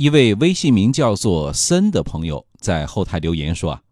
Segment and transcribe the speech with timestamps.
[0.00, 3.82] 一位微信名叫做森的朋友在后台留言说：“啊，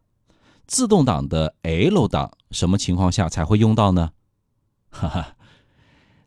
[0.67, 4.13] 自动挡的 L 档什么情况下才会用到呢？”
[4.89, 5.37] 哈哈，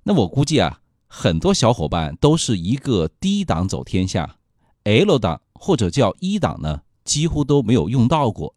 [0.03, 4.35] 那我估计啊，很多小伙伴都是一个低档走天下
[4.83, 8.53] ，L 档或者叫一档呢，几乎都没有用到过。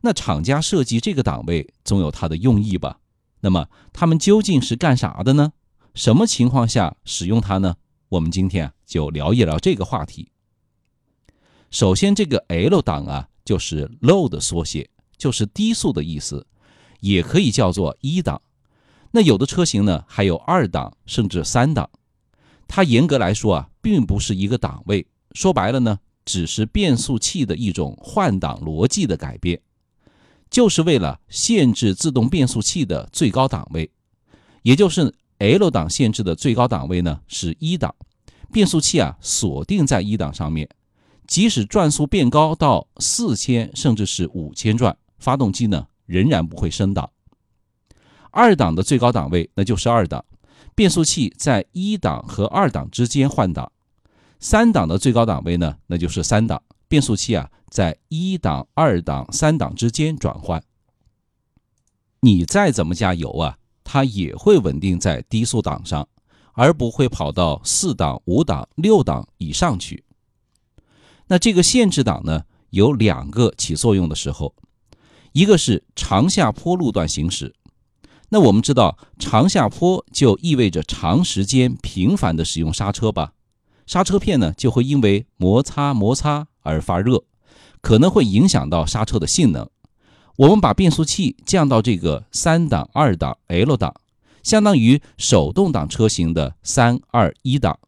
[0.00, 2.98] 那厂家设计这个档位总有它的用意吧？
[3.42, 5.52] 那么他们究竟是干啥的呢？
[5.94, 7.76] 什么情况下使用它呢？
[8.08, 10.32] 我们今天就聊一聊这个话题。
[11.70, 16.44] 首先，这个 L 档啊，就是 Low 的缩写，就是低速的意思，
[16.98, 18.42] 也可以叫做一档。
[19.12, 21.88] 那有的车型呢，还有二档甚至三档。
[22.66, 29.60] 它严格来说啊，并不是一个档位，说白了呢，只是变速器的一种换挡逻辑的改变，
[30.50, 33.88] 就是为了限制自动变速器的最高档位，
[34.62, 37.94] 也就是 L 档限制的最高档位呢是一档，
[38.52, 40.68] 变速器啊锁定在一档上面。
[41.30, 47.08] 即使转速变高到四千甚至是五千转，发动机呢仍然不会升档。
[48.32, 50.24] 二档的最高档位那就是二档，
[50.74, 53.70] 变速器在一档和二档之间换挡。
[54.40, 60.60] 三档的最高档位呢那就是三档，变速器啊在一档、二档、三档之间转换。
[62.18, 66.08] 你再怎么加油啊，它也会稳定在低速档上，
[66.54, 70.02] 而不会跑到四档、五档、六档以上去。
[71.30, 74.52] 那这个限制档呢，有两个起作用的时候，
[75.30, 77.54] 一个是长下坡路段行驶。
[78.30, 83.34] 那我们知道，长下坡就意味着长时间频繁的使用刹车吧，
[83.86, 87.22] 刹车片呢就会因为摩擦摩擦而发热，
[87.80, 89.70] 可能会影响到刹车的性能。
[90.34, 93.94] 我们把变速器降到这个三档、二档、L 档，
[94.42, 97.78] 相当于手动挡车型的三二一档，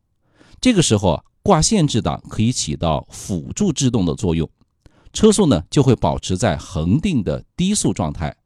[0.61, 1.25] 这个时候啊。
[1.43, 4.49] 挂限制档可以起到辅助制动的作用，
[5.13, 8.37] 车速呢就会保持在恒定的低速状态，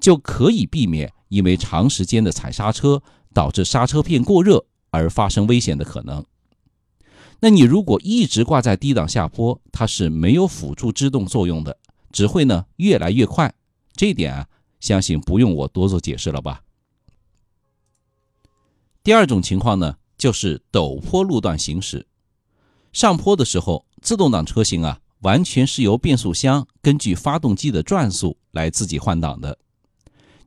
[0.00, 3.02] 就可以避免因为长时间的踩刹车
[3.34, 6.24] 导致刹车片过热而发生危险的可能。
[7.40, 11.76] 那你如果一直挂在低档下坡，它是没有辅助制动作用的，
[12.10, 13.54] 只会呢越来越快。
[13.92, 14.48] 这一点啊，
[14.80, 16.62] 相信不用我多做解释了吧。
[19.04, 22.06] 第二种情况呢，就是陡坡路段行驶。
[22.96, 29.58] 上坡的时候，自动挡车型啊，完全是由变速箱根据发动机的转速来自己换挡的。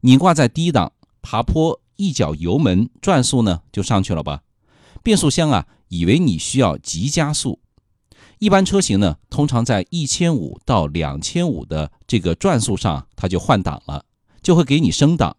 [0.01, 4.41] 你挂在低档，爬坡一脚油门，转速呢就上去了吧？
[5.03, 7.59] 变速箱啊，以为你需要急加速。
[8.39, 14.05] 一般车型呢，通常在一千五到两千五的这个转速上，它就换挡了，
[14.41, 15.37] 就会给你升档。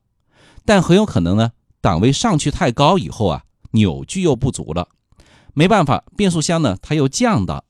[0.64, 1.50] 但很有可能呢，
[1.80, 4.90] 档位上去太高以后啊，扭矩又不足了。
[5.54, 7.64] 没办法，变速箱呢，它又降档，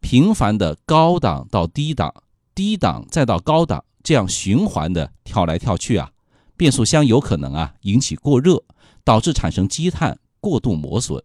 [0.00, 2.14] 频繁的高档到低档，
[2.54, 6.10] 低档再到高档，这样循环的跳来跳去啊，
[6.56, 8.62] 变速箱有可能啊引起过热，
[9.02, 11.22] 导致产生积碳，过度磨损。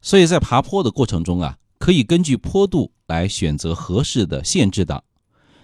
[0.00, 5.02] 所以在爬坡的过程中啊，可以根据坡度来选择合适的限制档。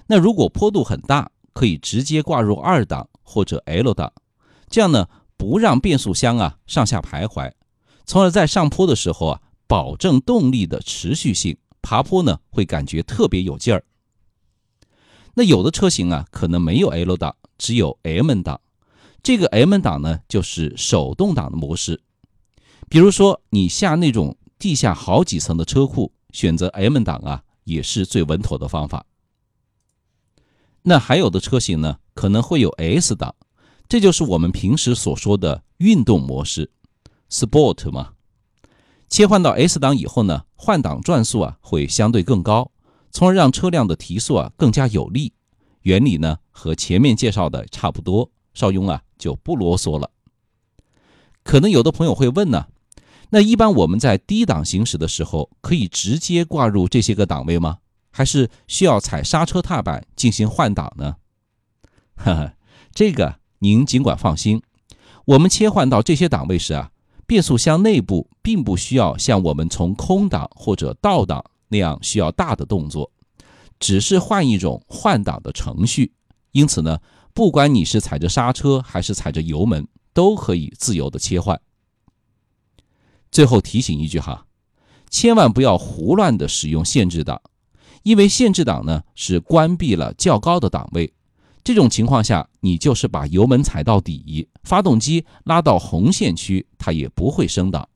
[0.07, 4.13] 那如果坡度很大，可以直接挂入二档或者 L 档，
[4.69, 7.53] 这样呢不让变速箱啊上下徘徊。
[8.11, 13.85] 从而在上坡的时候啊，保证动力的持续性，爬坡呢会感觉特别有劲儿。
[15.35, 18.61] 那有的车型啊，可能没有 L 档，只有 M 档。
[19.23, 22.03] 这个 M 档呢，就是手动挡的模式。
[22.89, 29.07] 比如说你下那种地下好几层的车库，选择 M 档啊，也是最稳妥的方法。
[30.83, 33.37] 那还有的车型呢，可能会有 S 档，
[33.89, 36.73] 这就是我们平时所说的运动模式。
[37.31, 38.15] Sport 嘛，
[39.09, 42.73] 切换到 S 档以后呢，换挡转速啊会相对更高，
[43.13, 45.33] 从而让车辆的提速啊更加有力。
[45.83, 50.11] 原理呢和前面介绍的差不多，邵雍啊就不啰嗦了。
[51.43, 52.67] 可能有的朋友会问呢，
[53.31, 57.79] 那一般我们在低档行驶的时候，可以直接挂入这些个档位吗？
[58.11, 61.17] 还是需要踩刹车踏板进行换挡呢？
[62.17, 62.55] 哈哈，
[62.93, 64.61] 这个您尽管放心，
[65.25, 66.91] 我们切换到这些档位时啊。
[67.31, 73.09] 变速箱内部并不需要像我们从空档或者倒档那样需要大的动作，
[73.79, 76.13] 只是换一种换挡的程序。
[76.51, 76.99] 因此呢，
[77.33, 81.61] 不管你是踩着刹车还是踩着油门，都可以自由的切换。
[83.31, 84.45] 最后提醒一句哈，
[85.09, 87.41] 千万不要胡乱的使用限制档，
[88.03, 91.15] 因为限制档呢是关闭了较高的档位。
[91.63, 97.89] 这种情况下，你就是把油门踩到底，发动机拉到红线区，它也不会升档。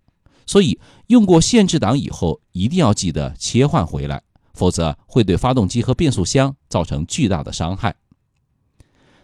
[0.47, 4.23] 所以用过限制档以后，一定要记得切换回来，
[4.53, 7.97] 否则会对发动机和变速箱造成巨大的伤害。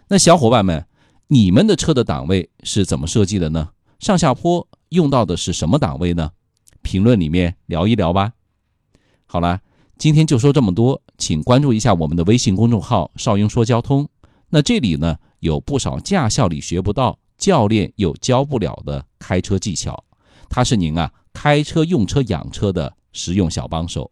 [0.08, 0.86] 那小伙伴们，
[1.28, 3.70] 你们的车的档位是怎么设计的呢？
[3.98, 6.32] 上下坡用到的是什么档位呢？
[6.80, 8.32] 评论里面聊一聊吧。
[9.26, 9.60] 好了，
[9.98, 14.08] 今天就说这么多，请关注一下我们的微信公众号“少英说交通”。
[14.50, 20.04] 那这里呢有不少驾校里学不到、教练又教不了的开车技巧，
[20.48, 24.10] 它是您啊开车、用车、养车的实用小帮手。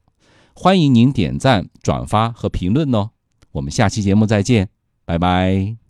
[0.54, 3.10] 欢迎您点赞、转发和评论哦。
[3.52, 4.68] 我们下期节目再见，
[5.04, 5.87] 拜拜。